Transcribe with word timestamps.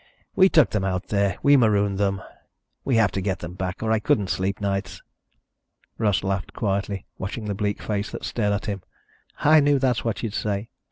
We 0.35 0.49
took 0.49 0.71
them 0.71 0.83
out 0.83 1.09
there. 1.09 1.37
We 1.43 1.55
marooned 1.55 1.99
them. 1.99 2.23
We 2.83 2.95
have 2.95 3.11
to 3.11 3.21
get 3.21 3.37
them 3.37 3.53
back 3.53 3.83
or 3.83 3.91
I 3.91 3.99
couldn't 3.99 4.31
sleep 4.31 4.59
nights." 4.59 5.03
Russ 5.99 6.23
laughed 6.23 6.53
quietly, 6.53 7.05
watching 7.19 7.45
the 7.45 7.53
bleak 7.53 7.83
face 7.83 8.09
that 8.09 8.25
stared 8.25 8.53
at 8.53 8.65
him. 8.65 8.81
"I 9.41 9.59
knew 9.59 9.77
that's 9.77 10.03
what 10.03 10.23
you'd 10.23 10.33
say." 10.33 10.69